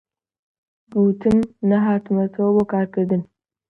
گوتم: 0.93 1.37
نەهاتوومەوە 1.69 2.47
بۆ 2.55 2.63
کار 2.71 2.85
کردن 2.93 3.21